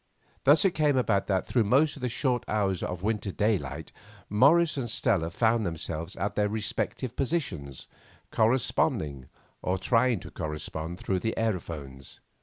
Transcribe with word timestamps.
Thus 0.45 0.65
it 0.65 0.71
came 0.73 0.97
about 0.97 1.27
that 1.27 1.45
through 1.45 1.65
most 1.65 1.95
of 1.95 2.01
the 2.01 2.09
short 2.09 2.43
hours 2.47 2.81
of 2.81 3.03
winter 3.03 3.29
daylight 3.29 3.91
Morris 4.31 4.75
and 4.75 4.89
Stella 4.89 5.29
found 5.29 5.63
themselves 5.63 6.15
at 6.15 6.33
their 6.33 6.49
respective 6.49 7.15
positions, 7.15 7.85
corresponding, 8.31 9.29
or 9.61 9.77
trying 9.77 10.19
to 10.21 10.31
correspond, 10.31 10.97
through 10.99 11.19
the 11.19 11.35
aerophones. 11.37 12.19